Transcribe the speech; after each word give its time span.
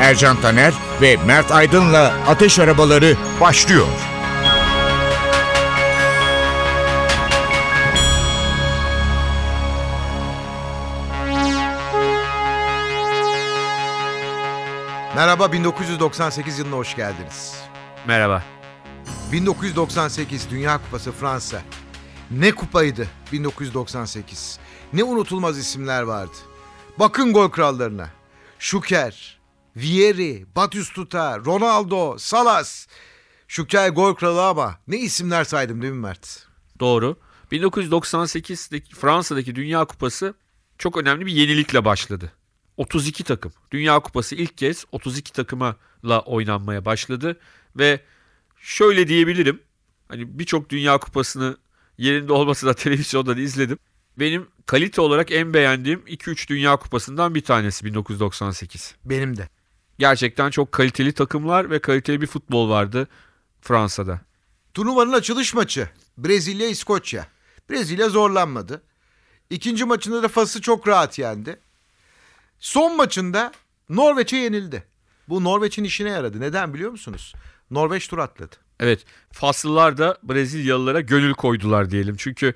Ercan 0.00 0.40
Taner 0.40 0.74
ve 1.00 1.16
Mert 1.26 1.52
Aydın'la 1.52 2.14
Ateş 2.28 2.58
Arabaları 2.58 3.16
başlıyor. 3.40 3.86
Merhaba 15.16 15.52
1998 15.52 16.58
yılına 16.58 16.76
hoş 16.76 16.96
geldiniz. 16.96 17.54
Merhaba. 18.06 18.42
1998 19.32 20.50
Dünya 20.50 20.78
Kupası 20.78 21.12
Fransa. 21.12 21.62
Ne 22.30 22.52
kupaydı 22.52 23.06
1998. 23.32 24.58
Ne 24.92 25.04
unutulmaz 25.04 25.58
isimler 25.58 26.02
vardı. 26.02 26.36
Bakın 26.98 27.32
gol 27.32 27.48
krallarına. 27.48 28.10
Şuker, 28.58 29.39
Vieri, 29.80 30.46
Batistuta, 30.56 31.38
Ronaldo, 31.38 32.18
Salas. 32.18 32.86
Şuker 33.48 33.88
gol 33.88 34.14
kralı 34.14 34.46
ama 34.46 34.78
ne 34.88 34.98
isimler 34.98 35.44
saydım 35.44 35.82
değil 35.82 35.92
mi 35.92 36.00
Mert? 36.00 36.46
Doğru. 36.80 37.16
1998'deki 37.52 38.94
Fransa'daki 38.94 39.54
Dünya 39.54 39.84
Kupası 39.84 40.34
çok 40.78 40.96
önemli 40.96 41.26
bir 41.26 41.32
yenilikle 41.32 41.84
başladı. 41.84 42.32
32 42.76 43.24
takım. 43.24 43.52
Dünya 43.70 44.00
Kupası 44.00 44.34
ilk 44.34 44.58
kez 44.58 44.84
32 44.92 45.32
takımla 45.32 46.20
oynanmaya 46.26 46.84
başladı 46.84 47.40
ve 47.76 48.00
şöyle 48.60 49.08
diyebilirim. 49.08 49.60
Hani 50.08 50.38
birçok 50.38 50.70
Dünya 50.70 50.98
Kupası'nı 50.98 51.56
yerinde 51.98 52.32
olmasa 52.32 52.66
da 52.66 52.74
televizyonda 52.74 53.36
da 53.36 53.40
izledim. 53.40 53.78
Benim 54.18 54.48
kalite 54.66 55.00
olarak 55.00 55.32
en 55.32 55.54
beğendiğim 55.54 56.00
2-3 56.00 56.48
Dünya 56.48 56.76
Kupası'ndan 56.76 57.34
bir 57.34 57.44
tanesi 57.44 57.84
1998. 57.84 58.94
Benim 59.04 59.36
de. 59.36 59.48
Gerçekten 60.00 60.50
çok 60.50 60.72
kaliteli 60.72 61.12
takımlar 61.12 61.70
ve 61.70 61.78
kaliteli 61.78 62.20
bir 62.20 62.26
futbol 62.26 62.70
vardı 62.70 63.08
Fransa'da. 63.60 64.20
Turnuvanın 64.74 65.12
açılış 65.12 65.54
maçı. 65.54 65.88
Brezilya 66.18 66.68
İskoçya. 66.68 67.26
Brezilya 67.70 68.08
zorlanmadı. 68.08 68.82
İkinci 69.50 69.84
maçında 69.84 70.22
da 70.22 70.28
Fas'ı 70.28 70.60
çok 70.60 70.88
rahat 70.88 71.18
yendi. 71.18 71.60
Son 72.58 72.96
maçında 72.96 73.52
Norveç'e 73.88 74.36
yenildi. 74.36 74.84
Bu 75.28 75.44
Norveç'in 75.44 75.84
işine 75.84 76.10
yaradı. 76.10 76.40
Neden 76.40 76.74
biliyor 76.74 76.90
musunuz? 76.90 77.34
Norveç 77.70 78.08
tur 78.08 78.18
atladı. 78.18 78.56
Evet 78.80 79.04
Faslılar 79.32 79.98
da 79.98 80.18
Brezilyalılara 80.22 81.00
gönül 81.00 81.34
koydular 81.34 81.90
diyelim. 81.90 82.16
Çünkü 82.18 82.54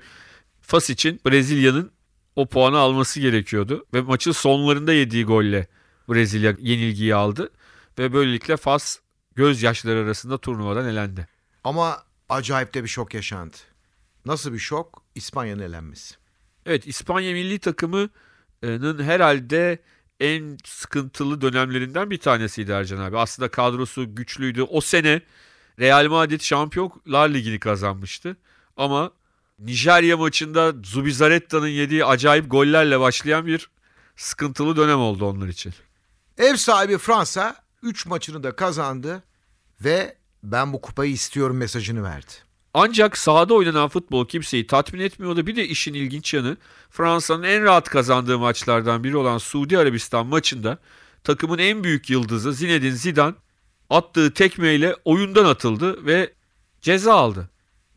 Fas 0.61 0.89
için 0.89 1.21
Brezilya'nın 1.25 1.91
o 2.35 2.45
puanı 2.45 2.77
alması 2.77 3.19
gerekiyordu. 3.19 3.85
Ve 3.93 4.01
maçın 4.01 4.31
sonlarında 4.31 4.93
yediği 4.93 5.25
golle 5.25 5.67
Brezilya 6.09 6.55
yenilgiyi 6.59 7.15
aldı. 7.15 7.49
Ve 7.99 8.13
böylelikle 8.13 8.57
Fas 8.57 8.97
gözyaşları 9.35 9.99
arasında 9.99 10.37
turnuvadan 10.37 10.87
elendi. 10.87 11.27
Ama 11.63 12.03
acayip 12.29 12.73
de 12.73 12.83
bir 12.83 12.89
şok 12.89 13.13
yaşandı. 13.13 13.57
Nasıl 14.25 14.53
bir 14.53 14.59
şok? 14.59 15.03
İspanya'nın 15.15 15.61
elenmesi. 15.61 16.15
Evet 16.65 16.87
İspanya 16.87 17.33
milli 17.33 17.59
takımının 17.59 19.03
herhalde 19.03 19.79
en 20.19 20.57
sıkıntılı 20.65 21.41
dönemlerinden 21.41 22.11
bir 22.11 22.17
tanesiydi 22.17 22.71
Ercan 22.71 22.97
abi. 22.97 23.17
Aslında 23.17 23.49
kadrosu 23.49 24.15
güçlüydü. 24.15 24.61
O 24.61 24.81
sene 24.81 25.21
Real 25.79 26.07
Madrid 26.07 26.41
Şampiyonlar 26.41 27.29
Ligi'ni 27.29 27.59
kazanmıştı. 27.59 28.37
Ama 28.77 29.11
Nijerya 29.59 30.17
maçında 30.17 30.73
Zubizaretta'nın 30.83 31.67
yediği 31.67 32.05
acayip 32.05 32.51
gollerle 32.51 32.99
başlayan 32.99 33.45
bir 33.45 33.69
sıkıntılı 34.15 34.77
dönem 34.77 34.99
oldu 34.99 35.25
onlar 35.25 35.47
için. 35.47 35.73
Ev 36.37 36.55
sahibi 36.55 36.97
Fransa 36.97 37.55
3 37.83 38.05
maçını 38.05 38.43
da 38.43 38.55
kazandı 38.55 39.23
ve 39.81 40.17
ben 40.43 40.73
bu 40.73 40.81
kupayı 40.81 41.11
istiyorum 41.11 41.57
mesajını 41.57 42.03
verdi. 42.03 42.31
Ancak 42.73 43.17
sahada 43.17 43.53
oynanan 43.53 43.89
futbol 43.89 44.27
kimseyi 44.27 44.67
tatmin 44.67 44.99
etmiyordu. 44.99 45.47
Bir 45.47 45.55
de 45.55 45.67
işin 45.67 45.93
ilginç 45.93 46.33
yanı 46.33 46.57
Fransa'nın 46.89 47.43
en 47.43 47.63
rahat 47.63 47.89
kazandığı 47.89 48.39
maçlardan 48.39 49.03
biri 49.03 49.17
olan 49.17 49.37
Suudi 49.37 49.77
Arabistan 49.77 50.25
maçında 50.25 50.77
takımın 51.23 51.57
en 51.57 51.83
büyük 51.83 52.09
yıldızı 52.09 52.53
Zinedine 52.53 52.91
Zidane 52.91 53.35
attığı 53.89 54.33
tekmeyle 54.33 54.95
oyundan 55.05 55.45
atıldı 55.45 56.05
ve 56.05 56.33
ceza 56.81 57.13
aldı. 57.13 57.49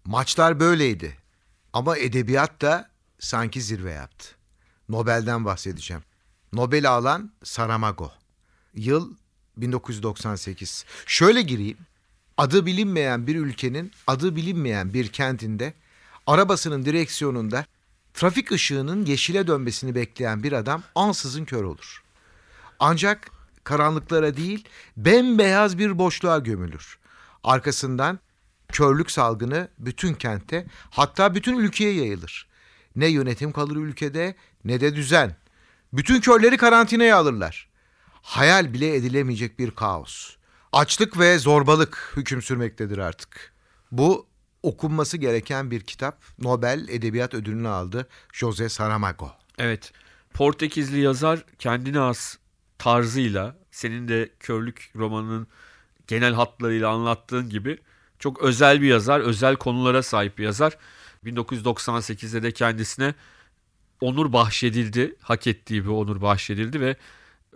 Maçlar 0.04 0.60
böyleydi. 0.60 1.16
Ama 1.72 1.96
edebiyat 1.98 2.62
da 2.62 2.90
sanki 3.18 3.62
zirve 3.62 3.92
yaptı. 3.92 4.28
Nobel'den 4.88 5.44
bahsedeceğim. 5.44 6.02
Nobel 6.52 6.90
alan 6.90 7.32
Saramago. 7.44 8.17
Yıl 8.74 9.14
1998. 9.56 10.84
Şöyle 11.06 11.42
gireyim. 11.42 11.78
Adı 12.36 12.66
bilinmeyen 12.66 13.26
bir 13.26 13.36
ülkenin 13.36 13.92
adı 14.06 14.36
bilinmeyen 14.36 14.94
bir 14.94 15.08
kentinde 15.08 15.74
arabasının 16.26 16.84
direksiyonunda 16.84 17.64
trafik 18.14 18.52
ışığının 18.52 19.06
yeşile 19.06 19.46
dönmesini 19.46 19.94
bekleyen 19.94 20.42
bir 20.42 20.52
adam 20.52 20.82
ansızın 20.94 21.44
kör 21.44 21.64
olur. 21.64 22.02
Ancak 22.78 23.30
karanlıklara 23.64 24.36
değil 24.36 24.68
bembeyaz 24.96 25.78
bir 25.78 25.98
boşluğa 25.98 26.38
gömülür. 26.38 26.98
Arkasından 27.44 28.18
körlük 28.68 29.10
salgını 29.10 29.68
bütün 29.78 30.14
kente 30.14 30.66
hatta 30.90 31.34
bütün 31.34 31.58
ülkeye 31.58 31.92
yayılır. 31.94 32.48
Ne 32.96 33.06
yönetim 33.06 33.52
kalır 33.52 33.76
ülkede 33.76 34.34
ne 34.64 34.80
de 34.80 34.96
düzen. 34.96 35.36
Bütün 35.92 36.20
körleri 36.20 36.56
karantinaya 36.56 37.16
alırlar. 37.16 37.67
Hayal 38.22 38.72
bile 38.72 38.94
edilemeyecek 38.94 39.58
bir 39.58 39.70
kaos. 39.70 40.36
Açlık 40.72 41.18
ve 41.18 41.38
zorbalık 41.38 42.12
hüküm 42.16 42.42
sürmektedir 42.42 42.98
artık. 42.98 43.52
Bu 43.92 44.26
okunması 44.62 45.16
gereken 45.16 45.70
bir 45.70 45.80
kitap. 45.80 46.22
Nobel 46.38 46.86
Edebiyat 46.88 47.34
Ödülünü 47.34 47.68
aldı 47.68 48.08
José 48.32 48.68
Saramago. 48.68 49.32
Evet. 49.58 49.92
Portekizli 50.34 51.00
yazar 51.00 51.44
kendine 51.58 52.00
az 52.00 52.38
tarzıyla 52.78 53.56
senin 53.70 54.08
de 54.08 54.30
körlük 54.40 54.92
romanının 54.96 55.46
genel 56.06 56.34
hatlarıyla 56.34 56.88
anlattığın 56.88 57.50
gibi 57.50 57.78
çok 58.18 58.42
özel 58.42 58.82
bir 58.82 58.86
yazar, 58.86 59.20
özel 59.20 59.56
konulara 59.56 60.02
sahip 60.02 60.38
bir 60.38 60.44
yazar. 60.44 60.78
1998'de 61.24 62.42
de 62.42 62.52
kendisine 62.52 63.14
onur 64.00 64.32
bahşedildi, 64.32 65.16
hak 65.20 65.46
ettiği 65.46 65.84
bir 65.84 65.90
onur 65.90 66.20
bahşedildi 66.20 66.80
ve 66.80 66.96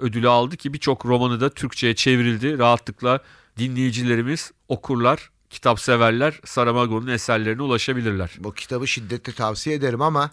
ödülü 0.03 0.29
aldı 0.29 0.57
ki 0.57 0.75
birçok 0.75 1.07
romanı 1.07 1.41
da 1.41 1.51
Türkçe'ye 1.51 1.95
çevrildi. 1.95 2.59
Rahatlıkla 2.59 3.21
dinleyicilerimiz, 3.59 4.53
okurlar, 4.69 5.31
kitap 5.51 5.81
severler 5.81 6.41
Saramago'nun 6.45 7.07
eserlerine 7.07 7.63
ulaşabilirler. 7.63 8.31
Bu 8.39 8.55
kitabı 8.55 8.89
şiddetle 8.89 9.33
tavsiye 9.33 9.77
ederim 9.77 10.03
ama 10.03 10.31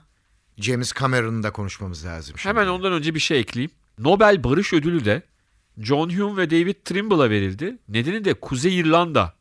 James 0.58 0.94
Cameron'ı 1.00 1.44
da 1.44 1.52
konuşmamız 1.52 2.06
lazım. 2.06 2.38
Şimdi. 2.38 2.50
Hemen 2.50 2.68
ondan 2.68 2.94
önce 2.94 3.16
bir 3.16 3.20
şey 3.20 3.40
ekleyeyim. 3.40 3.72
Nobel 4.00 4.44
Barış 4.44 4.74
Ödülü 4.74 5.06
de 5.06 5.22
John 5.78 6.10
Hume 6.10 6.42
ve 6.42 6.50
David 6.50 6.76
Trimble'a 6.86 7.30
verildi. 7.30 7.78
Nedeni 7.90 8.26
de 8.26 8.34
Kuzey 8.34 8.80
İrlanda 8.80 9.34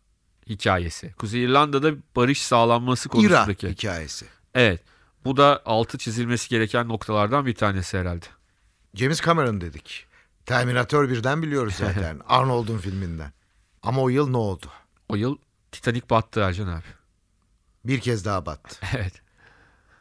hikayesi. 0.48 1.12
Kuzey 1.18 1.44
İrlanda'da 1.44 1.92
barış 2.16 2.42
sağlanması 2.42 3.08
konusundaki. 3.08 3.66
İran 3.66 3.72
hikayesi. 3.72 4.26
Evet. 4.54 4.80
Bu 5.24 5.36
da 5.36 5.62
altı 5.64 5.98
çizilmesi 5.98 6.48
gereken 6.48 6.88
noktalardan 6.88 7.46
bir 7.46 7.54
tanesi 7.54 7.98
herhalde. 7.98 8.26
James 8.94 9.20
Cameron 9.20 9.60
dedik. 9.60 10.06
Terminator 10.48 11.08
birden 11.08 11.42
biliyoruz 11.42 11.74
zaten. 11.78 12.20
Arnold'un 12.28 12.78
filminden. 12.78 13.32
Ama 13.82 14.02
o 14.02 14.08
yıl 14.08 14.30
ne 14.30 14.36
oldu? 14.36 14.66
O 15.08 15.16
yıl 15.16 15.36
Titanic 15.72 16.10
battı 16.10 16.40
Ercan 16.40 16.66
abi. 16.66 16.84
Bir 17.84 18.00
kez 18.00 18.24
daha 18.24 18.46
battı. 18.46 18.76
Evet. 18.96 19.12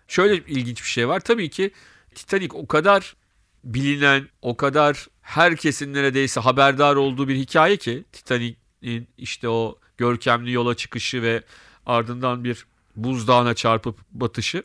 Şöyle 0.08 0.36
ilginç 0.36 0.84
bir 0.84 0.88
şey 0.90 1.08
var. 1.08 1.20
Tabii 1.20 1.50
ki 1.50 1.72
Titanic 2.16 2.50
o 2.54 2.68
kadar 2.68 3.16
bilinen, 3.64 4.30
o 4.42 4.58
kadar 4.58 5.08
herkesin 5.22 5.94
neredeyse 5.94 6.40
haberdar 6.40 6.96
olduğu 6.96 7.28
bir 7.28 7.36
hikaye 7.36 7.78
ki 7.78 8.06
Titanic'in 8.12 9.08
işte 9.18 9.50
o 9.50 9.80
görkemli 9.98 10.52
yola 10.52 10.76
çıkışı 10.76 11.22
ve 11.22 11.44
ardından 11.86 12.44
bir 12.44 12.66
buzdağına 12.96 13.54
çarpıp 13.54 14.00
batışı. 14.12 14.64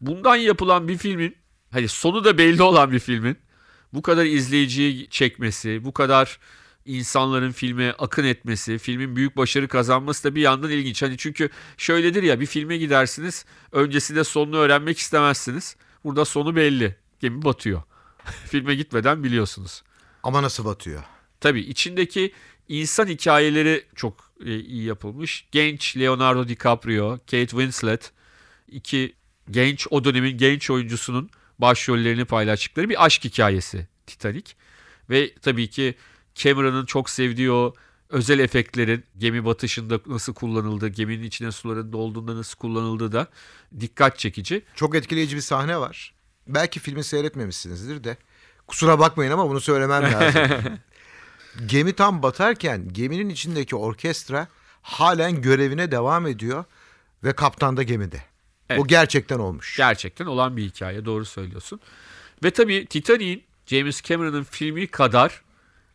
Bundan 0.00 0.36
yapılan 0.36 0.88
bir 0.88 0.98
filmin, 0.98 1.36
hani 1.70 1.88
sonu 1.88 2.24
da 2.24 2.38
belli 2.38 2.62
olan 2.62 2.92
bir 2.92 2.98
filmin 2.98 3.36
bu 3.92 4.02
kadar 4.02 4.24
izleyiciyi 4.24 5.10
çekmesi, 5.10 5.84
bu 5.84 5.92
kadar 5.92 6.38
insanların 6.84 7.52
filme 7.52 7.94
akın 7.98 8.24
etmesi, 8.24 8.78
filmin 8.78 9.16
büyük 9.16 9.36
başarı 9.36 9.68
kazanması 9.68 10.24
da 10.24 10.34
bir 10.34 10.40
yandan 10.40 10.70
ilginç. 10.70 11.02
Hani 11.02 11.16
çünkü 11.16 11.50
şöyledir 11.76 12.22
ya 12.22 12.40
bir 12.40 12.46
filme 12.46 12.76
gidersiniz, 12.76 13.44
öncesinde 13.72 14.24
sonunu 14.24 14.56
öğrenmek 14.56 14.98
istemezsiniz. 14.98 15.76
Burada 16.04 16.24
sonu 16.24 16.56
belli. 16.56 16.96
Gemi 17.20 17.44
batıyor. 17.44 17.82
Filme 18.46 18.74
gitmeden 18.74 19.24
biliyorsunuz. 19.24 19.82
Ama 20.22 20.42
nasıl 20.42 20.64
batıyor? 20.64 21.02
Tabii 21.40 21.60
içindeki 21.60 22.32
insan 22.68 23.06
hikayeleri 23.06 23.84
çok 23.94 24.32
e, 24.44 24.60
iyi 24.60 24.84
yapılmış. 24.84 25.46
Genç 25.52 25.96
Leonardo 25.96 26.48
DiCaprio, 26.48 27.18
Kate 27.18 27.46
Winslet 27.46 28.12
iki 28.68 29.14
genç 29.50 29.86
o 29.90 30.04
dönemin 30.04 30.38
genç 30.38 30.70
oyuncusunun 30.70 31.30
başrollerini 31.58 32.24
paylaştıkları 32.24 32.88
bir 32.88 33.04
aşk 33.04 33.24
hikayesi 33.24 33.86
Titanic. 34.06 34.52
Ve 35.10 35.34
tabii 35.34 35.70
ki 35.70 35.94
Cameron'ın 36.34 36.86
çok 36.86 37.10
sevdiği 37.10 37.52
o 37.52 37.74
özel 38.08 38.38
efektlerin 38.38 39.04
gemi 39.18 39.44
batışında 39.44 40.00
nasıl 40.06 40.34
kullanıldığı, 40.34 40.88
geminin 40.88 41.22
içine 41.22 41.52
suların 41.52 41.92
dolduğunda 41.92 42.36
nasıl 42.36 42.58
kullanıldığı 42.58 43.12
da 43.12 43.26
dikkat 43.80 44.18
çekici. 44.18 44.62
Çok 44.74 44.94
etkileyici 44.94 45.36
bir 45.36 45.40
sahne 45.40 45.80
var. 45.80 46.14
Belki 46.46 46.80
filmi 46.80 47.04
seyretmemişsinizdir 47.04 48.04
de. 48.04 48.16
Kusura 48.66 48.98
bakmayın 48.98 49.30
ama 49.30 49.48
bunu 49.48 49.60
söylemem 49.60 50.02
lazım. 50.02 50.42
Gemi 51.66 51.92
tam 51.92 52.22
batarken 52.22 52.88
geminin 52.92 53.28
içindeki 53.28 53.76
orkestra 53.76 54.48
halen 54.82 55.42
görevine 55.42 55.90
devam 55.90 56.26
ediyor 56.26 56.64
ve 57.24 57.32
kaptan 57.32 57.76
da 57.76 57.82
gemide. 57.82 58.22
Evet. 58.70 58.80
Bu 58.80 58.86
gerçekten 58.86 59.38
olmuş. 59.38 59.76
Gerçekten 59.76 60.26
olan 60.26 60.56
bir 60.56 60.62
hikaye 60.62 61.04
doğru 61.04 61.24
söylüyorsun. 61.24 61.80
Ve 62.44 62.50
tabii 62.50 62.86
Titanic'in 62.86 63.44
James 63.66 64.02
Cameron'ın 64.02 64.42
filmi 64.42 64.86
kadar 64.86 65.42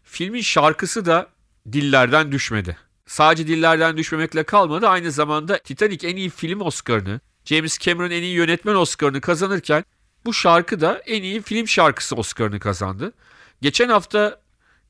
filmin 0.03 0.41
şarkısı 0.41 1.05
da 1.05 1.27
dillerden 1.71 2.31
düşmedi. 2.31 2.77
Sadece 3.05 3.47
dillerden 3.47 3.97
düşmemekle 3.97 4.43
kalmadı 4.43 4.87
aynı 4.87 5.11
zamanda 5.11 5.57
Titanic 5.57 6.07
en 6.07 6.15
iyi 6.15 6.29
film 6.29 6.61
Oscar'ını, 6.61 7.19
James 7.45 7.79
Cameron 7.79 8.11
en 8.11 8.21
iyi 8.21 8.35
yönetmen 8.35 8.75
Oscar'ını 8.75 9.21
kazanırken 9.21 9.85
bu 10.25 10.33
şarkı 10.33 10.81
da 10.81 10.97
en 11.05 11.23
iyi 11.23 11.41
film 11.41 11.67
şarkısı 11.67 12.15
Oscar'ını 12.15 12.59
kazandı. 12.59 13.13
Geçen 13.61 13.89
hafta 13.89 14.41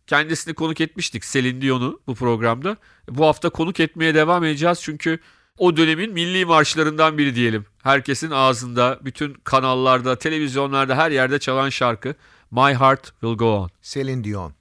kendisini 0.07 0.53
konuk 0.53 0.81
etmiştik 0.81 1.23
Celine 1.23 1.61
Dion'u 1.61 2.01
bu 2.07 2.15
programda. 2.15 2.77
Bu 3.09 3.25
hafta 3.25 3.49
konuk 3.49 3.79
etmeye 3.79 4.15
devam 4.15 4.43
edeceğiz 4.43 4.79
çünkü 4.81 5.19
o 5.57 5.77
dönemin 5.77 6.13
milli 6.13 6.45
marşlarından 6.45 7.17
biri 7.17 7.35
diyelim. 7.35 7.65
Herkesin 7.83 8.31
ağzında, 8.31 8.99
bütün 9.01 9.33
kanallarda, 9.33 10.15
televizyonlarda 10.15 10.97
her 10.97 11.11
yerde 11.11 11.39
çalan 11.39 11.69
şarkı 11.69 12.15
My 12.51 12.73
Heart 12.73 13.03
Will 13.03 13.37
Go 13.37 13.55
On. 13.55 13.69
Celine 13.81 14.23
Dion. 14.23 14.53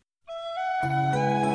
Every 0.84 1.51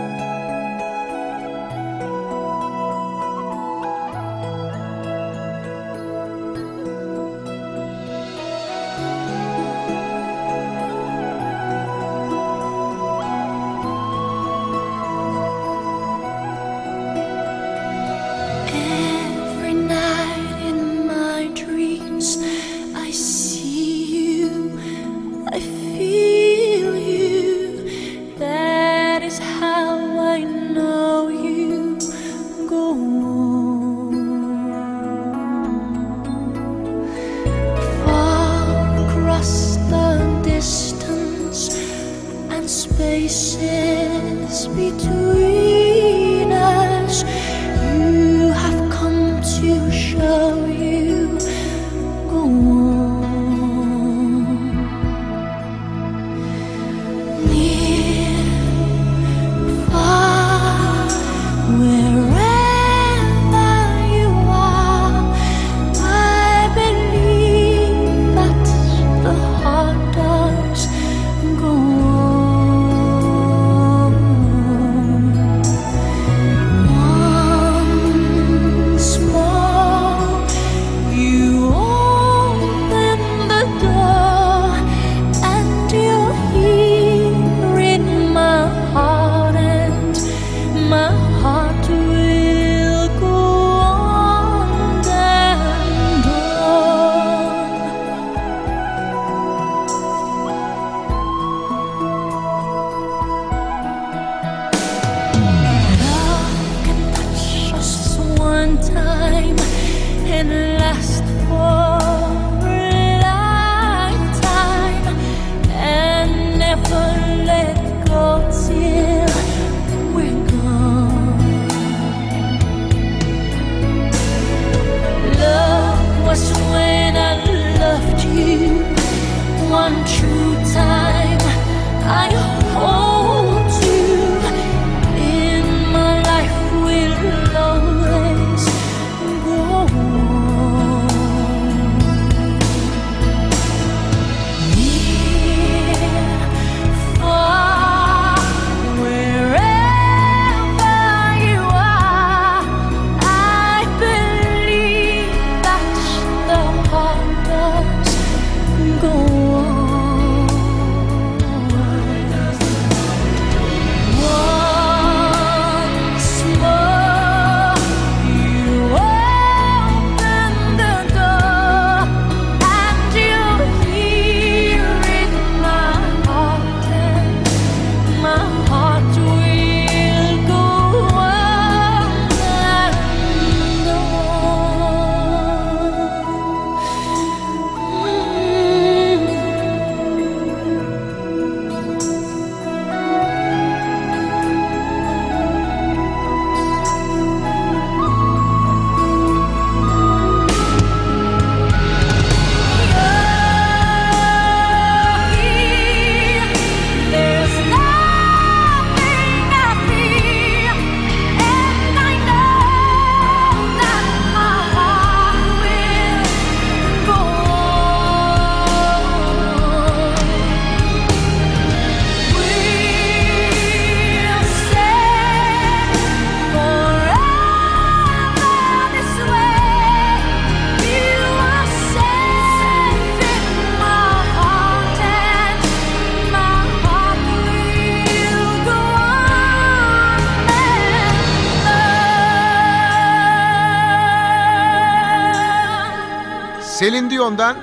Celine 246.97 247.11
Dion'dan 247.11 247.57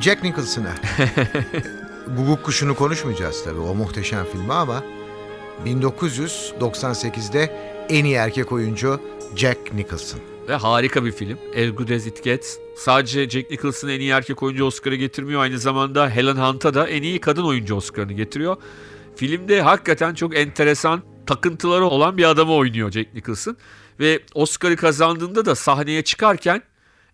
Jack 0.00 0.22
Nicholson'a. 0.22 0.74
Guguk 2.16 2.44
Kuşu'nu 2.44 2.74
konuşmayacağız 2.74 3.44
tabii 3.44 3.60
o 3.60 3.74
muhteşem 3.74 4.24
filmi 4.32 4.52
ama 4.52 4.84
1998'de 5.66 7.56
en 7.88 8.04
iyi 8.04 8.14
erkek 8.14 8.52
oyuncu 8.52 9.00
Jack 9.36 9.74
Nicholson. 9.74 10.20
Ve 10.48 10.54
harika 10.54 11.04
bir 11.04 11.12
film. 11.12 11.38
As 11.50 11.76
Good 11.76 11.88
As 11.88 12.06
It 12.06 12.24
Gets. 12.24 12.56
Sadece 12.76 13.30
Jack 13.30 13.50
Nicholson 13.50 13.88
en 13.88 14.00
iyi 14.00 14.10
erkek 14.10 14.42
oyuncu 14.42 14.64
Oscar'ı 14.64 14.94
getirmiyor. 14.94 15.42
Aynı 15.42 15.58
zamanda 15.58 16.10
Helen 16.10 16.36
Hunt'a 16.36 16.74
da 16.74 16.88
en 16.88 17.02
iyi 17.02 17.20
kadın 17.20 17.44
oyuncu 17.44 17.74
Oscar'ını 17.74 18.12
getiriyor. 18.12 18.56
Filmde 19.16 19.62
hakikaten 19.62 20.14
çok 20.14 20.36
enteresan 20.36 21.02
takıntıları 21.26 21.84
olan 21.84 22.16
bir 22.18 22.24
adamı 22.24 22.52
oynuyor 22.52 22.90
Jack 22.90 23.14
Nicholson. 23.14 23.56
Ve 24.00 24.20
Oscar'ı 24.34 24.76
kazandığında 24.76 25.46
da 25.46 25.54
sahneye 25.54 26.04
çıkarken 26.04 26.62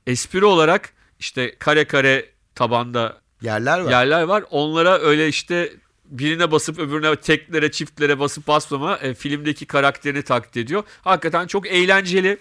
espri 0.07 0.45
olarak 0.45 0.98
işte 1.19 1.55
kare 1.59 1.85
kare 1.85 2.27
tabanda 2.55 3.21
Yerler 3.43 3.79
var. 3.81 3.91
yerler 3.91 4.23
var. 4.23 4.45
Onlara 4.51 4.99
öyle 4.99 5.29
işte 5.29 5.73
birine 6.05 6.51
basıp 6.51 6.79
öbürüne 6.79 7.17
teklere 7.17 7.71
çiftlere 7.71 8.19
basıp 8.19 8.47
basmama 8.47 8.97
e, 8.97 9.15
filmdeki 9.15 9.67
karakterini 9.67 10.23
taklit 10.23 10.57
ediyor. 10.57 10.83
Hakikaten 11.03 11.47
çok 11.47 11.67
eğlenceli, 11.67 12.39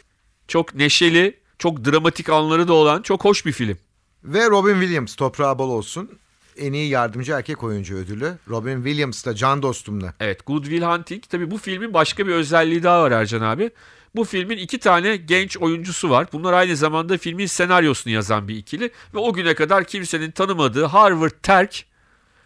çok 0.48 0.76
neşeli, 0.76 1.40
çok 1.60 1.86
dramatik 1.86 2.30
anları 2.30 2.68
da 2.68 2.74
olan 2.74 3.02
çok 3.02 3.26
hoş 3.26 3.46
bir 3.46 3.52
film. 3.52 3.78
Ve 4.24 4.50
Robin 4.50 4.74
Williams 4.82 5.16
toprağı 5.16 5.60
bol 5.60 5.70
olsun. 5.70 6.10
En 6.58 6.74
iyi 6.74 6.90
yardımcı 6.90 7.32
erkek 7.32 7.64
oyuncu 7.64 7.96
ödülü. 7.96 8.38
Robin 8.50 8.76
Williams 8.76 9.26
da 9.26 9.36
can 9.36 9.62
dostumla. 9.62 10.14
Evet 10.20 10.46
Good 10.46 10.64
Will 10.64 10.82
Hunting 10.84 11.24
tabii 11.30 11.52
bu 11.52 11.58
filmin 11.58 11.94
başka 11.94 12.28
bir 12.28 12.32
özelliği 12.34 12.84
daha 12.84 13.02
var 13.02 13.12
Ercan 13.12 13.42
abi. 13.42 13.72
Bu 14.16 14.24
filmin 14.24 14.58
iki 14.58 14.80
tane 14.80 15.16
genç 15.16 15.58
oyuncusu 15.58 16.10
var. 16.10 16.28
Bunlar 16.34 16.54
aynı 16.54 16.76
zamanda 16.76 17.18
filmin 17.18 17.46
senaryosunu 17.46 18.14
yazan 18.14 18.48
bir 18.48 18.56
ikili. 18.56 18.92
Ve 19.14 19.20
o 19.20 19.34
güne 19.34 19.56
kadar 19.56 19.84
kimsenin 19.84 20.32
tanımadığı 20.32 20.86
Harvard 20.86 21.32
terk, 21.44 21.86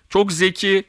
çok 0.10 0.32
zeki 0.32 0.84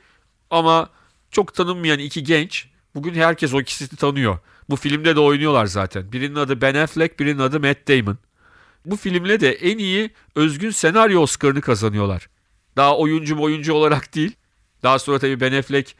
ama 0.50 0.91
çok 1.31 1.55
tanınmayan 1.55 1.99
iki 1.99 2.25
genç. 2.25 2.69
Bugün 2.95 3.14
herkes 3.14 3.55
o 3.55 3.61
ikisini 3.61 3.88
tanıyor. 3.88 4.38
Bu 4.71 4.76
filmde 4.76 5.17
de 5.17 5.21
oynuyorlar 5.21 5.67
zaten. 5.67 6.12
Birinin 6.12 6.35
adı 6.35 6.61
Ben 6.61 6.75
Affleck, 6.75 7.21
birinin 7.21 7.38
adı 7.38 7.61
Matt 7.61 7.88
Damon. 7.88 8.19
Bu 8.87 8.97
filmle 8.97 9.41
de 9.41 9.52
en 9.52 9.79
iyi 9.79 10.11
özgün 10.35 10.71
senaryo 10.71 11.21
Oscar'ını 11.21 11.61
kazanıyorlar. 11.61 12.29
Daha 12.76 12.99
oyuncu 12.99 13.43
oyuncu 13.43 13.75
olarak 13.75 14.14
değil. 14.14 14.33
Daha 14.83 14.99
sonra 14.99 15.19
tabii 15.19 15.41
Ben 15.41 15.52
Affleck 15.52 15.95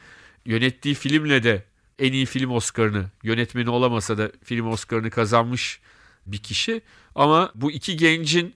yönettiği 0.45 0.95
filmle 0.95 1.43
de 1.43 1.63
en 1.99 2.13
iyi 2.13 2.25
film 2.25 2.51
Oscar'ını, 2.51 3.05
yönetmeni 3.23 3.69
olamasa 3.69 4.17
da 4.17 4.31
film 4.43 4.67
Oscar'ını 4.71 5.09
kazanmış 5.09 5.79
bir 6.25 6.37
kişi. 6.37 6.81
Ama 7.15 7.51
bu 7.55 7.71
iki 7.71 7.97
gencin 7.97 8.55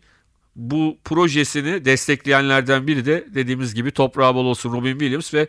bu 0.56 0.98
projesini 1.04 1.86
destekleyenlerden 1.86 2.88
biri 2.88 3.06
de 3.06 3.28
dediğimiz 3.36 3.74
gibi 3.74 3.92
toprağı 3.92 4.36
bol 4.36 4.46
olsun 4.46 4.74
Robin 4.74 4.92
Williams 4.92 5.34
ve 5.34 5.48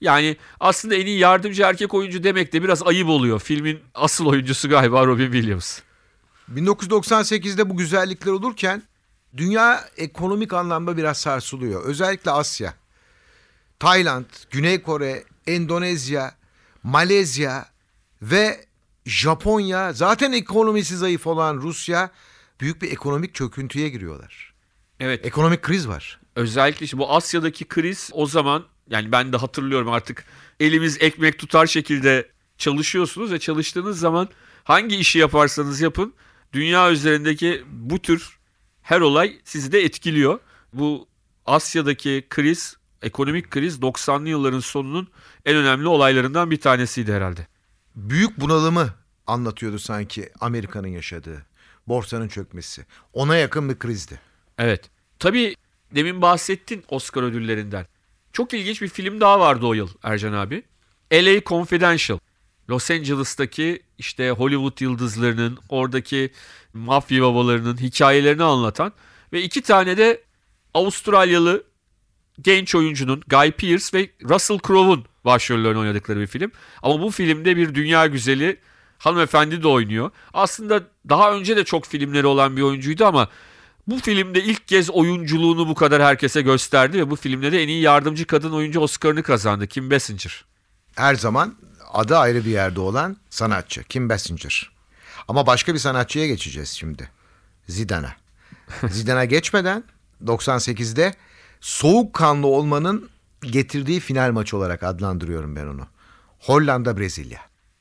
yani 0.00 0.36
aslında 0.60 0.94
en 0.94 1.06
iyi 1.06 1.18
yardımcı 1.18 1.62
erkek 1.62 1.94
oyuncu 1.94 2.24
demek 2.24 2.52
de 2.52 2.62
biraz 2.62 2.82
ayıp 2.82 3.08
oluyor. 3.08 3.40
Filmin 3.40 3.80
asıl 3.94 4.26
oyuncusu 4.26 4.68
galiba 4.68 5.06
Robin 5.06 5.32
Williams. 5.32 5.80
1998'de 6.54 7.70
bu 7.70 7.76
güzellikler 7.76 8.32
olurken 8.32 8.82
dünya 9.36 9.84
ekonomik 9.96 10.52
anlamda 10.52 10.96
biraz 10.96 11.16
sarsılıyor. 11.16 11.84
Özellikle 11.84 12.30
Asya. 12.30 12.74
Tayland, 13.78 14.24
Güney 14.50 14.82
Kore, 14.82 15.24
Endonezya, 15.46 16.34
Malezya 16.82 17.66
ve 18.22 18.64
Japonya 19.06 19.92
zaten 19.92 20.32
ekonomisi 20.32 20.96
zayıf 20.96 21.26
olan 21.26 21.56
Rusya 21.56 22.10
büyük 22.60 22.82
bir 22.82 22.92
ekonomik 22.92 23.34
çöküntüye 23.34 23.88
giriyorlar. 23.88 24.54
Evet. 25.00 25.26
Ekonomik 25.26 25.62
kriz 25.62 25.88
var. 25.88 26.20
Özellikle 26.36 26.84
işte 26.84 26.98
bu 26.98 27.12
Asya'daki 27.12 27.64
kriz 27.64 28.10
o 28.12 28.26
zaman 28.26 28.64
yani 28.90 29.12
ben 29.12 29.32
de 29.32 29.36
hatırlıyorum 29.36 29.88
artık 29.88 30.24
elimiz 30.60 30.96
ekmek 31.00 31.38
tutar 31.38 31.66
şekilde 31.66 32.28
çalışıyorsunuz 32.58 33.32
ve 33.32 33.38
çalıştığınız 33.38 33.98
zaman 33.98 34.28
hangi 34.64 34.96
işi 34.96 35.18
yaparsanız 35.18 35.80
yapın 35.80 36.14
dünya 36.52 36.90
üzerindeki 36.90 37.64
bu 37.70 38.02
tür 38.02 38.38
her 38.82 39.00
olay 39.00 39.38
sizi 39.44 39.72
de 39.72 39.84
etkiliyor. 39.84 40.40
Bu 40.72 41.08
Asya'daki 41.46 42.26
kriz, 42.30 42.76
ekonomik 43.02 43.50
kriz 43.50 43.78
90'lı 43.78 44.28
yılların 44.28 44.60
sonunun 44.60 45.08
en 45.44 45.56
önemli 45.56 45.88
olaylarından 45.88 46.50
bir 46.50 46.60
tanesiydi 46.60 47.12
herhalde. 47.12 47.46
Büyük 47.96 48.40
bunalımı 48.40 48.94
anlatıyordu 49.26 49.78
sanki 49.78 50.30
Amerika'nın 50.40 50.88
yaşadığı. 50.88 51.46
Borsanın 51.88 52.28
çökmesi. 52.28 52.86
Ona 53.12 53.36
yakın 53.36 53.68
bir 53.68 53.78
krizdi. 53.78 54.20
Evet. 54.58 54.90
Tabii 55.18 55.56
demin 55.94 56.22
bahsettin 56.22 56.84
Oscar 56.88 57.22
ödüllerinden. 57.22 57.86
Çok 58.32 58.54
ilginç 58.54 58.82
bir 58.82 58.88
film 58.88 59.20
daha 59.20 59.40
vardı 59.40 59.66
o 59.66 59.74
yıl 59.74 59.88
Ercan 60.02 60.32
abi. 60.32 60.62
LA 61.12 61.40
Confidential. 61.46 62.18
Los 62.70 62.90
Angeles'taki 62.90 63.82
işte 63.98 64.30
Hollywood 64.30 64.80
yıldızlarının, 64.80 65.58
oradaki 65.68 66.32
mafya 66.74 67.22
babalarının 67.22 67.76
hikayelerini 67.76 68.42
anlatan 68.44 68.92
ve 69.32 69.42
iki 69.42 69.62
tane 69.62 69.96
de 69.96 70.22
Avustralyalı 70.74 71.64
genç 72.40 72.74
oyuncunun 72.74 73.22
Guy 73.28 73.50
Pearce 73.50 73.98
ve 73.98 74.10
Russell 74.22 74.58
Crowe'un 74.66 75.04
başrollerini 75.24 75.78
oynadıkları 75.78 76.20
bir 76.20 76.26
film. 76.26 76.52
Ama 76.82 77.00
bu 77.00 77.10
filmde 77.10 77.56
bir 77.56 77.74
dünya 77.74 78.06
güzeli 78.06 78.56
hanımefendi 78.98 79.62
de 79.62 79.68
oynuyor. 79.68 80.10
Aslında 80.34 80.82
daha 81.08 81.32
önce 81.32 81.56
de 81.56 81.64
çok 81.64 81.86
filmleri 81.86 82.26
olan 82.26 82.56
bir 82.56 82.62
oyuncuydu 82.62 83.04
ama 83.04 83.28
bu 83.86 83.98
filmde 83.98 84.42
ilk 84.42 84.68
kez 84.68 84.90
oyunculuğunu 84.90 85.68
bu 85.68 85.74
kadar 85.74 86.02
herkese 86.02 86.42
gösterdi 86.42 86.98
ve 86.98 87.10
bu 87.10 87.16
filmde 87.16 87.52
de 87.52 87.62
en 87.62 87.68
iyi 87.68 87.82
yardımcı 87.82 88.26
kadın 88.26 88.52
oyuncu 88.52 88.80
Oscar'ını 88.80 89.22
kazandı. 89.22 89.66
Kim 89.66 89.90
Basinger. 89.90 90.44
her 90.96 91.14
zaman 91.14 91.54
adı 91.92 92.16
ayrı 92.16 92.44
bir 92.44 92.50
yerde 92.50 92.80
olan 92.80 93.16
sanatçı 93.30 93.84
Kim 93.84 94.08
Basinger. 94.08 94.70
Ama 95.28 95.46
başka 95.46 95.74
bir 95.74 95.78
sanatçıya 95.78 96.26
geçeceğiz 96.26 96.68
şimdi. 96.68 97.10
Zidane'a. 97.68 98.12
Zidane'a 98.90 99.24
geçmeden 99.24 99.84
98'de 100.24 101.14
soğukkanlı 101.60 102.46
olmanın 102.46 103.10
getirdiği 103.42 104.00
final 104.00 104.32
maçı 104.32 104.56
olarak 104.56 104.82
adlandırıyorum 104.82 105.56
ben 105.56 105.66
onu. 105.66 105.86
Hollanda 106.38 106.98
Brezilya. 106.98 107.40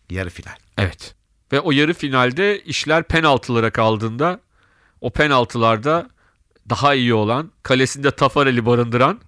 Yarı 0.10 0.30
final. 0.30 0.56
Evet. 0.78 1.16
Ve 1.52 1.60
o 1.60 1.72
yarı 1.72 1.94
finalde 1.94 2.62
işler 2.64 3.04
penaltılara 3.04 3.72
kaldığında 3.72 4.40
o 5.02 5.10
penaltılarda 5.10 6.10
daha 6.70 6.96
iyi 6.96 7.14
olan 7.14 7.52
kalesinde 7.64 8.12
Tafarel'i 8.12 8.66
barındıran 8.66 9.20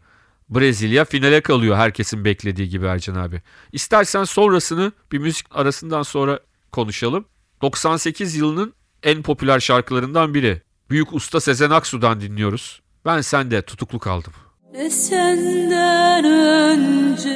Brezilya 0.49 1.05
finale 1.05 1.41
kalıyor 1.41 1.77
herkesin 1.77 2.25
beklediği 2.25 2.69
gibi 2.69 2.85
Ercan 2.85 3.15
abi. 3.15 3.41
İstersen 3.71 4.23
sonrasını 4.23 4.91
bir 5.11 5.17
müzik 5.17 5.45
arasından 5.51 6.03
sonra 6.03 6.39
konuşalım. 6.71 7.25
98 7.61 8.35
yılının 8.35 8.73
en 9.03 9.23
popüler 9.23 9.59
şarkılarından 9.59 10.33
biri. 10.33 10.61
Büyük 10.89 11.13
usta 11.13 11.41
Sezen 11.41 11.69
Aksu'dan 11.69 12.21
dinliyoruz. 12.21 12.81
Ben 13.05 13.21
sende 13.21 13.61
tutuklu 13.61 13.99
kaldım. 13.99 14.33
Ne 14.73 14.89
senden 14.89 16.25
öncesi 16.25 17.31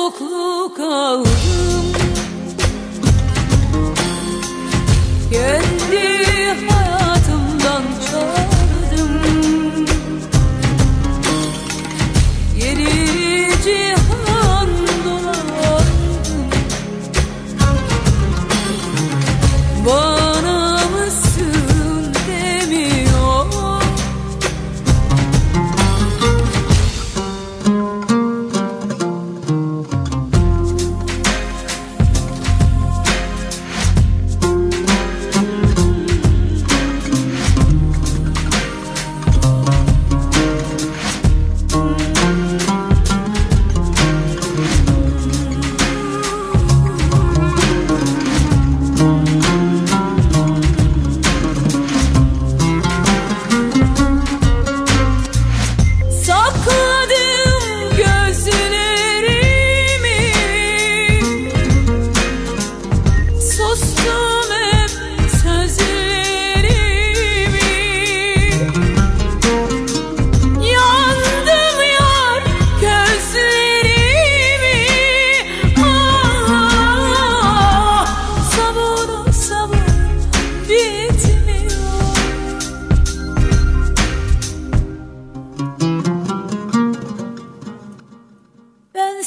yoklu 0.00 0.74
kaldım 0.76 1.79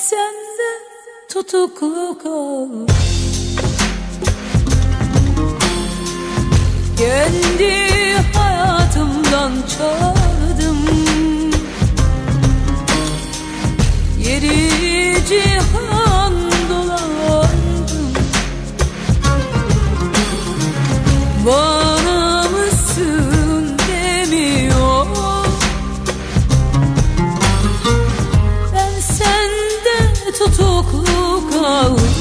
sen 0.10 0.34
de 0.58 0.72
tutuklu 1.30 2.18
kal 2.24 2.88
Kendi 6.98 7.74
hayatımdan 8.34 9.52
çaldım 9.78 10.78
Yeri 14.20 15.26
cihan 15.30 15.83
tutuklu 31.64 32.13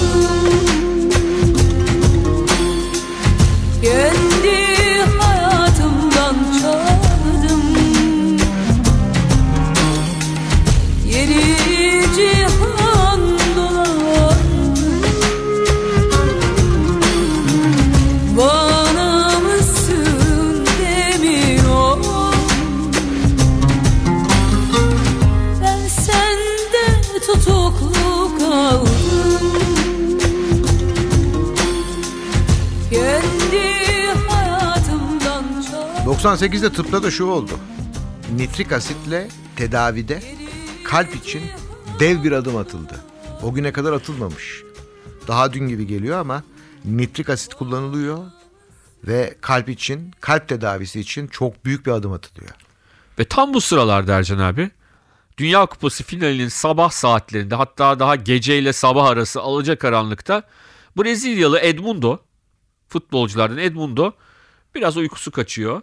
98'de 36.32 36.72
tıpta 36.72 37.02
da 37.02 37.10
şu 37.10 37.24
oldu. 37.24 37.52
Nitrik 38.36 38.72
asitle 38.72 39.28
tedavide 39.56 40.22
kalp 40.84 41.16
için 41.16 41.42
dev 42.00 42.24
bir 42.24 42.32
adım 42.32 42.56
atıldı. 42.56 43.00
O 43.42 43.54
güne 43.54 43.72
kadar 43.72 43.92
atılmamış. 43.92 44.62
Daha 45.28 45.52
dün 45.52 45.68
gibi 45.68 45.86
geliyor 45.86 46.18
ama 46.18 46.42
nitrik 46.84 47.30
asit 47.30 47.54
kullanılıyor 47.54 48.18
ve 49.06 49.34
kalp 49.40 49.68
için, 49.68 50.10
kalp 50.20 50.48
tedavisi 50.48 51.00
için 51.00 51.26
çok 51.26 51.64
büyük 51.64 51.86
bir 51.86 51.90
adım 51.90 52.12
atılıyor. 52.12 52.50
Ve 53.18 53.24
tam 53.24 53.54
bu 53.54 53.60
sıralarda 53.60 54.14
Ercan 54.14 54.38
abi 54.38 54.70
Dünya 55.38 55.66
Kupası 55.66 56.04
finalinin 56.04 56.48
sabah 56.48 56.90
saatlerinde 56.90 57.54
hatta 57.54 57.98
daha 57.98 58.16
geceyle 58.16 58.72
sabah 58.72 59.04
arası 59.04 59.40
alacakaranlıkta 59.40 60.42
Brezilyalı 60.96 61.58
Edmundo 61.60 62.18
futbolculardan 62.88 63.58
Edmundo 63.58 64.12
biraz 64.74 64.96
uykusu 64.96 65.30
kaçıyor. 65.30 65.82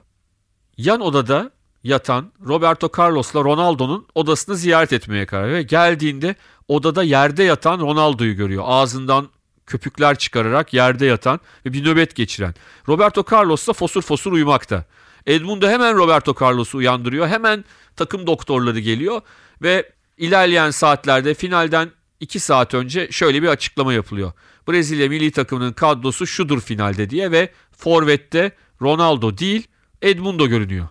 Yan 0.79 1.01
odada 1.01 1.51
yatan 1.83 2.31
Roberto 2.47 2.89
Carlos'la 2.97 3.43
Ronaldo'nun 3.43 4.07
odasını 4.15 4.55
ziyaret 4.55 4.93
etmeye 4.93 5.25
karar 5.25 5.43
veriyor. 5.43 5.57
Ve 5.57 5.63
geldiğinde 5.63 6.35
odada 6.67 7.03
yerde 7.03 7.43
yatan 7.43 7.79
Ronaldo'yu 7.79 8.35
görüyor. 8.35 8.63
Ağzından 8.67 9.29
köpükler 9.65 10.17
çıkararak 10.17 10.73
yerde 10.73 11.05
yatan 11.05 11.39
ve 11.65 11.73
bir 11.73 11.85
nöbet 11.85 12.15
geçiren. 12.15 12.53
Roberto 12.87 13.25
Carlos 13.31 13.67
da 13.67 13.73
fosur 13.73 14.01
fosur 14.01 14.31
uyumakta. 14.31 14.85
Edmundo 15.25 15.69
hemen 15.69 15.97
Roberto 15.97 16.35
Carlos'u 16.41 16.77
uyandırıyor. 16.77 17.27
Hemen 17.27 17.65
takım 17.95 18.27
doktorları 18.27 18.79
geliyor 18.79 19.21
ve 19.61 19.91
ilerleyen 20.17 20.71
saatlerde 20.71 21.33
finalden 21.33 21.91
2 22.19 22.39
saat 22.39 22.73
önce 22.73 23.11
şöyle 23.11 23.41
bir 23.43 23.47
açıklama 23.47 23.93
yapılıyor. 23.93 24.31
Brezilya 24.67 25.09
milli 25.09 25.31
takımının 25.31 25.73
kadrosu 25.73 26.27
şudur 26.27 26.61
finalde 26.61 27.09
diye 27.09 27.31
ve 27.31 27.51
forvette 27.77 28.51
Ronaldo 28.81 29.37
değil 29.37 29.67
Edmundo 30.01 30.47
görünüyor. 30.47 30.88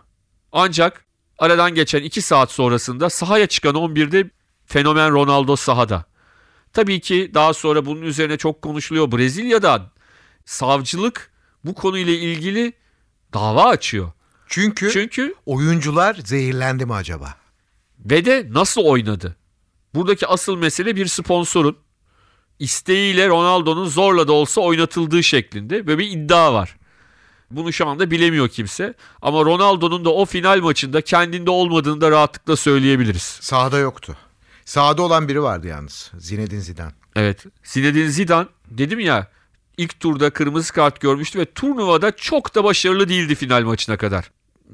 Ancak 0.52 1.04
aradan 1.38 1.74
geçen 1.74 2.02
2 2.02 2.22
saat 2.22 2.52
sonrasında 2.52 3.10
sahaya 3.10 3.46
çıkan 3.46 3.74
11'de 3.74 4.30
fenomen 4.66 5.12
Ronaldo 5.12 5.56
sahada. 5.56 6.04
Tabii 6.72 7.00
ki 7.00 7.30
daha 7.34 7.54
sonra 7.54 7.86
bunun 7.86 8.02
üzerine 8.02 8.36
çok 8.36 8.62
konuşuluyor. 8.62 9.12
Brezilya'da 9.12 9.90
savcılık 10.44 11.32
bu 11.64 11.74
konuyla 11.74 12.12
ilgili 12.12 12.72
dava 13.34 13.64
açıyor. 13.64 14.12
Çünkü, 14.46 14.90
Çünkü 14.92 15.34
oyuncular 15.46 16.14
zehirlendi 16.14 16.86
mi 16.86 16.94
acaba? 16.94 17.34
ve 17.98 18.24
de 18.24 18.46
nasıl 18.50 18.82
oynadı? 18.82 19.36
Buradaki 19.94 20.26
asıl 20.26 20.56
mesele 20.56 20.96
bir 20.96 21.06
sponsorun 21.06 21.78
isteğiyle 22.58 23.28
Ronaldo'nun 23.28 23.84
zorla 23.88 24.28
da 24.28 24.32
olsa 24.32 24.60
oynatıldığı 24.60 25.22
şeklinde 25.22 25.86
böyle 25.86 25.98
bir 25.98 26.10
iddia 26.10 26.54
var. 26.54 26.77
Bunu 27.50 27.72
şu 27.72 27.86
anda 27.88 28.10
bilemiyor 28.10 28.48
kimse. 28.48 28.94
Ama 29.22 29.44
Ronaldo'nun 29.44 30.04
da 30.04 30.10
o 30.10 30.24
final 30.24 30.60
maçında 30.60 31.00
kendinde 31.00 31.50
olmadığını 31.50 32.00
da 32.00 32.10
rahatlıkla 32.10 32.56
söyleyebiliriz. 32.56 33.22
Sahada 33.22 33.78
yoktu. 33.78 34.16
Sahada 34.64 35.02
olan 35.02 35.28
biri 35.28 35.42
vardı 35.42 35.66
yalnız. 35.66 36.12
Zinedine 36.18 36.60
Zidane. 36.60 36.92
Evet. 37.16 37.44
Zinedine 37.64 38.08
Zidane 38.08 38.48
dedim 38.70 39.00
ya 39.00 39.28
ilk 39.76 40.00
turda 40.00 40.30
kırmızı 40.30 40.72
kart 40.72 41.00
görmüştü 41.00 41.38
ve 41.38 41.44
turnuvada 41.44 42.16
çok 42.16 42.54
da 42.54 42.64
başarılı 42.64 43.08
değildi 43.08 43.34
final 43.34 43.62
maçına 43.62 43.96
kadar. 43.96 44.30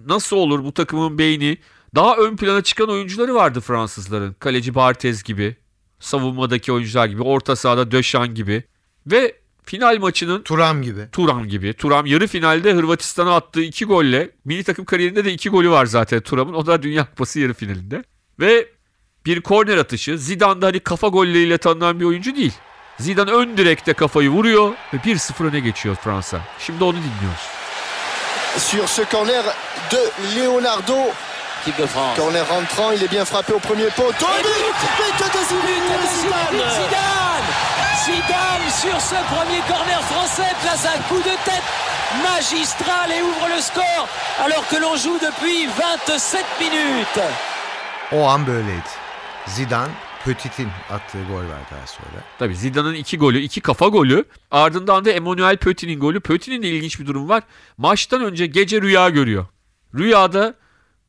Nasıl 0.06 0.36
olur 0.36 0.64
bu 0.64 0.74
takımın 0.74 1.18
beyni? 1.18 1.58
Daha 1.94 2.16
ön 2.16 2.36
plana 2.36 2.62
çıkan 2.62 2.88
oyuncuları 2.88 3.34
vardı 3.34 3.60
Fransızların. 3.60 4.36
Kaleci 4.38 4.74
Barthez 4.74 5.22
gibi, 5.22 5.56
savunmadaki 6.00 6.72
oyuncular 6.72 7.06
gibi, 7.06 7.22
orta 7.22 7.56
sahada 7.56 7.90
Döşan 7.90 8.34
gibi. 8.34 8.64
Ve 9.06 9.43
final 9.66 9.98
maçının 9.98 10.42
Turam 10.42 10.82
gibi. 10.82 11.08
Turam 11.12 11.48
gibi. 11.48 11.72
Turam 11.72 12.06
yarı 12.06 12.26
finalde 12.26 12.72
Hırvatistan'a 12.72 13.36
attığı 13.36 13.62
iki 13.62 13.84
golle 13.84 14.30
milli 14.44 14.64
takım 14.64 14.84
kariyerinde 14.84 15.24
de 15.24 15.32
iki 15.32 15.48
golü 15.48 15.70
var 15.70 15.86
zaten 15.86 16.20
Turam'ın. 16.20 16.54
O 16.54 16.66
da 16.66 16.82
Dünya 16.82 17.04
Kupası 17.04 17.40
yarı 17.40 17.54
finalinde. 17.54 18.04
Ve 18.40 18.68
bir 19.26 19.40
korner 19.40 19.76
atışı. 19.76 20.18
Zidane 20.18 20.62
da 20.62 20.66
hani 20.66 20.80
kafa 20.80 21.08
golleriyle 21.08 21.58
tanınan 21.58 22.00
bir 22.00 22.04
oyuncu 22.04 22.36
değil. 22.36 22.52
Zidane 22.98 23.30
ön 23.30 23.56
direkte 23.56 23.92
kafayı 23.92 24.30
vuruyor 24.30 24.72
ve 24.94 24.96
1-0 24.96 25.44
öne 25.44 25.60
geçiyor 25.60 25.94
Fransa. 25.94 26.40
Şimdi 26.58 26.84
onu 26.84 26.96
dinliyoruz. 26.96 27.54
sur 28.58 28.86
ce 28.86 29.04
corner 29.10 29.44
de 29.90 30.10
Leonardo. 30.36 31.12
Équipe 31.66 31.78
de 31.78 31.86
France. 31.86 32.16
Corner 32.16 32.42
rentrant, 32.42 32.92
il 32.92 33.02
est 33.02 33.08
bien 33.08 33.24
frappé 33.24 33.54
au 33.54 33.58
premier 33.58 33.90
poteau. 33.96 34.26
But 34.26 35.18
But 35.18 35.32
de 35.32 35.44
Zidane 35.48 37.33
Zidane 38.04 38.70
sur 38.82 39.00
ce 39.00 39.14
premier 39.34 39.62
corner 39.66 40.02
français 40.02 40.52
place 40.62 40.86
un 40.94 41.00
coup 41.08 41.22
de 41.30 41.36
tête 41.48 41.68
magistral 42.22 43.10
et 43.10 43.22
ouvre 43.22 43.48
le 43.56 43.60
score 43.62 44.08
alors 44.44 44.68
que 44.68 44.76
l'on 44.76 44.94
joue 44.96 45.18
depuis 45.18 45.66
27 45.66 46.44
minutes. 46.60 47.22
O 48.12 48.26
an 48.26 48.46
böyleydi. 48.46 48.90
Zidane 49.46 49.92
Petit'in 50.24 50.68
attığı 50.90 51.22
gol 51.22 51.36
var 51.36 51.62
daha 51.70 51.86
sonra. 51.86 52.24
Tabii 52.38 52.56
Zidane'ın 52.56 52.94
iki 52.94 53.18
golü, 53.18 53.38
iki 53.38 53.60
kafa 53.60 53.88
golü. 53.88 54.24
Ardından 54.50 55.04
da 55.04 55.10
Emmanuel 55.10 55.56
Pötin'in 55.56 56.00
golü. 56.00 56.20
Pötin'in 56.20 56.62
de 56.62 56.68
ilginç 56.68 57.00
bir 57.00 57.06
durum 57.06 57.28
var. 57.28 57.42
Maçtan 57.78 58.22
önce 58.24 58.46
gece 58.46 58.82
rüya 58.82 59.08
görüyor. 59.08 59.46
Rüyada 59.94 60.54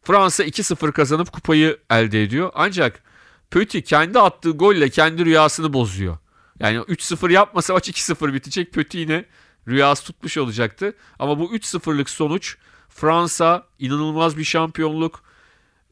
Fransa 0.04 0.44
2-0 0.44 0.92
kazanıp 0.92 1.32
kupayı 1.32 1.78
elde 1.90 2.24
ediyor. 2.24 2.52
Ancak 2.56 3.04
Pöti 3.52 3.84
kendi 3.84 4.20
attığı 4.20 4.52
golle 4.52 4.90
kendi 4.90 5.26
rüyasını 5.26 5.74
bozuyor. 5.74 6.18
Yani 6.60 6.78
3-0 6.78 7.32
yapmasa 7.32 7.74
maç 7.74 7.90
2-0 7.90 8.34
bitecek. 8.34 8.74
Pöti 8.74 8.98
yine 8.98 9.26
rüyası 9.68 10.04
tutmuş 10.04 10.38
olacaktı. 10.38 10.94
Ama 11.20 11.40
bu 11.40 11.56
3-0'lık 11.56 12.10
sonuç 12.10 12.58
Fransa 12.90 13.68
inanılmaz 13.80 14.38
bir 14.38 14.44
şampiyonluk. 14.44 15.24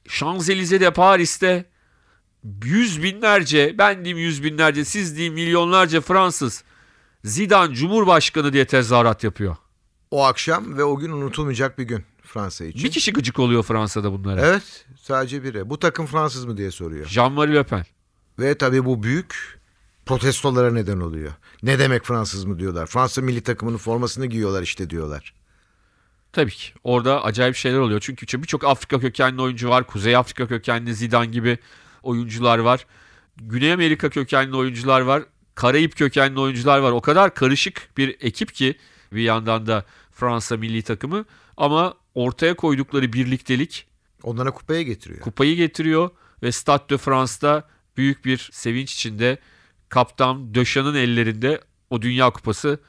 Şanzelize'de 0.08 0.94
Paris'te 0.94 1.66
yüz 2.64 3.04
binlerce, 3.04 3.76
ben 3.78 4.06
diyeyim 4.06 4.18
yüz 4.18 4.44
binlerce, 4.44 4.86
siz 4.86 5.16
diyeyim 5.16 5.34
milyonlarca 5.34 6.02
Fransız 6.02 6.64
Zidane 7.24 7.76
Cumhurbaşkanı 7.76 8.54
diye 8.54 8.66
tezahürat 8.68 9.24
yapıyor. 9.24 9.56
O 10.12 10.26
akşam 10.26 10.78
ve 10.78 10.84
o 10.84 10.98
gün 10.98 11.12
unutulmayacak 11.12 11.78
bir 11.78 11.84
gün 11.84 12.04
Fransa 12.24 12.66
için. 12.66 12.84
Bir 12.84 12.92
kişi 12.92 13.14
gıcık 13.14 13.40
oluyor 13.40 13.64
Fransa'da 13.64 14.12
bunlara. 14.12 14.42
Evet 14.42 14.86
sadece 15.02 15.44
biri. 15.44 15.70
Bu 15.70 15.80
takım 15.80 16.06
Fransız 16.06 16.46
mı 16.46 16.58
diye 16.58 16.72
soruyor. 16.72 17.06
Jean-Marie 17.06 17.54
Le 17.54 17.64
Pen. 17.64 17.86
Ve 18.40 18.58
tabii 18.58 18.86
bu 18.86 19.04
büyük 19.04 19.60
protestolara 20.06 20.72
neden 20.72 21.00
oluyor. 21.00 21.32
Ne 21.64 21.80
demek 21.80 22.04
Fransız 22.04 22.46
mı 22.46 22.60
diyorlar. 22.60 22.86
Fransa 22.86 23.22
milli 23.22 23.42
takımının 23.42 23.78
formasını 23.78 24.26
giyiyorlar 24.26 24.64
işte 24.64 24.90
diyorlar. 24.90 25.34
Tabii 26.34 26.52
ki. 26.52 26.74
Orada 26.84 27.24
acayip 27.24 27.56
şeyler 27.56 27.80
oluyor. 27.80 28.00
Çünkü 28.00 28.42
birçok 28.42 28.64
Afrika 28.64 29.00
kökenli 29.00 29.42
oyuncu 29.42 29.70
var. 29.70 29.88
Kuzey 29.88 30.16
Afrika 30.16 30.48
kökenli 30.48 30.96
Zidane 30.96 31.26
gibi 31.26 31.58
oyuncular 32.04 32.60
var. 32.60 32.86
Güney 33.38 33.74
Amerika 33.74 34.10
kökenli 34.10 34.56
oyuncular 34.56 35.02
var. 35.02 35.24
Karayip 35.56 35.96
kökenli 35.98 36.40
oyuncular 36.40 36.80
var. 36.80 36.92
O 36.92 37.02
kadar 37.02 37.34
karışık 37.34 37.90
bir 37.98 38.18
ekip 38.22 38.54
ki 38.54 38.78
bir 39.12 39.22
yandan 39.22 39.68
da 39.68 39.86
Fransa 40.12 40.58
milli 40.58 40.82
takımı 40.82 41.26
ama 41.58 41.94
ortaya 42.16 42.54
koydukları 42.56 43.14
birliktelik 43.14 43.88
Onlara 44.24 44.52
kupaya 44.52 44.82
getiriyor. 44.82 45.20
kupayı 45.22 45.56
getiriyor 45.56 46.10
ve 46.44 46.52
Stade 46.52 46.90
de 46.90 46.98
France'da 46.98 47.68
büyük 47.98 48.26
bir 48.26 48.50
sevinç 48.54 48.94
içinde 48.94 49.38
kaptan 49.94 50.56
Döşan'ın 50.56 50.96
ellerinde 50.96 51.62
o 51.90 52.02
Dünya 52.02 52.30
Kupası 52.30 52.80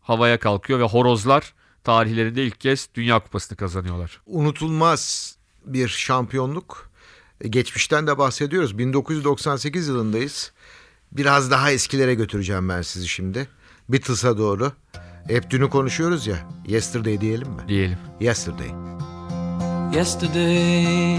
havaya 0.00 0.38
kalkıyor 0.38 0.78
ve 0.78 0.84
horozlar 0.84 1.54
tarihlerinde 1.84 2.44
ilk 2.44 2.60
kez 2.60 2.88
Dünya 2.94 3.18
Kupası'nı 3.20 3.56
kazanıyorlar. 3.58 4.20
Unutulmaz 4.26 5.34
bir 5.64 5.88
şampiyonluk. 5.88 6.90
E, 7.40 7.48
Geçmişten 7.48 8.06
de 8.06 8.18
bahsediyoruz. 8.18 8.78
1998 8.78 9.88
yılındayız. 9.88 10.52
Biraz 11.12 11.50
daha 11.50 11.70
eskilere 11.70 12.14
götüreceğim 12.14 12.68
ben 12.68 12.82
sizi 12.82 13.08
şimdi. 13.08 13.48
Beatles'a 13.88 14.38
doğru. 14.38 14.72
Hep 15.28 15.50
dünü 15.50 15.70
konuşuyoruz 15.70 16.26
ya. 16.26 16.36
Yesterday 16.66 17.20
diyelim 17.20 17.48
mi? 17.48 17.62
Diyelim. 17.68 17.98
Yesterday. 18.20 18.70
yesterday. 19.94 21.18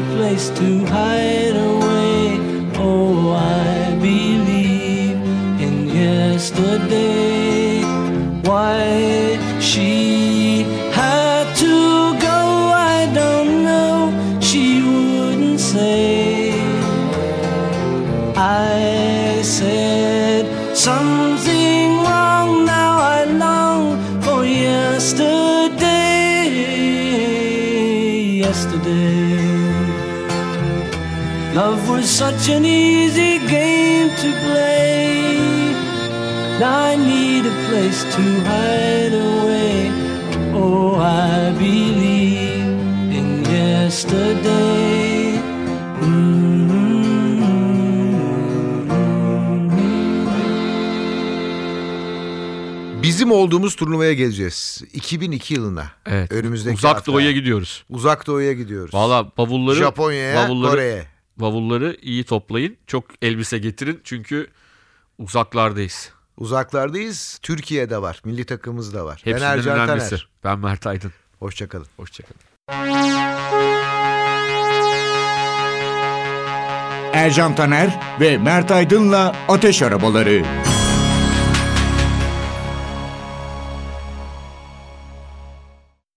A 0.00 0.02
place 0.16 0.48
to 0.48 0.84
hide 0.86 1.56
away. 1.56 2.38
Oh, 2.76 3.32
I 3.32 3.94
believe 4.00 5.18
in 5.60 5.88
yesterday. 5.88 7.29
Such 32.20 32.50
an 32.50 32.66
easy 32.66 33.38
game 33.48 34.10
to 34.22 34.30
play. 34.44 35.24
Now 36.60 36.92
I 36.92 36.96
need 36.96 37.46
a 37.46 37.56
place 37.66 38.00
to 38.14 38.24
hide 38.50 39.14
away. 39.14 39.90
Oh, 40.52 41.00
I 41.00 41.50
believe 41.58 42.68
in 43.18 43.44
yesterday. 43.44 45.40
Bizim 53.02 53.32
olduğumuz 53.32 53.76
turnuvaya 53.76 54.12
geleceğiz. 54.12 54.82
2002 54.92 55.54
yılına. 55.54 55.90
Evet. 56.06 56.32
Önümüzdeki 56.32 56.76
Uzak 56.76 56.96
hafta. 56.96 57.12
Doğu'ya 57.12 57.32
gidiyoruz. 57.32 57.84
Uzak 57.90 58.26
Doğu'ya 58.26 58.52
gidiyoruz. 58.52 58.94
Valla 58.94 59.32
bavulları 59.38 59.76
Japonya'ya, 59.76 60.48
bavulları, 60.48 60.70
Kore'ye. 60.70 61.19
Bavulları 61.40 61.96
iyi 62.02 62.24
toplayın. 62.24 62.76
Çok 62.86 63.04
elbise 63.22 63.58
getirin 63.58 64.00
çünkü 64.04 64.46
uzaklardayız. 65.18 66.10
Uzaklardayız. 66.36 67.38
Türkiye'de 67.42 68.02
var. 68.02 68.20
Milli 68.24 68.44
takımımız 68.44 68.94
da 68.94 69.04
var. 69.04 69.22
ben 69.26 69.30
Hepsinden 69.32 69.58
Ercan 69.58 69.78
önemlisi. 69.78 70.08
Taner. 70.10 70.28
Ben 70.44 70.58
Mert 70.58 70.86
Aydın. 70.86 71.12
Hoşçakalın. 71.38 71.86
Hoşçakalın. 71.96 72.40
Ercan 77.12 77.54
Taner 77.54 78.00
ve 78.20 78.38
Mert 78.38 78.70
Aydın'la 78.70 79.36
Ateş 79.48 79.82
Arabaları. 79.82 80.44